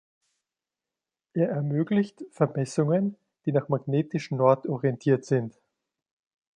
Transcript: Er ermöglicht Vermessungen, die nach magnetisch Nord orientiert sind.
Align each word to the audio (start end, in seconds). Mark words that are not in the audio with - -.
Er 1.33 1.49
ermöglicht 1.49 2.25
Vermessungen, 2.31 3.17
die 3.45 3.51
nach 3.51 3.69
magnetisch 3.69 4.31
Nord 4.31 4.65
orientiert 4.67 5.25
sind. 5.25 5.59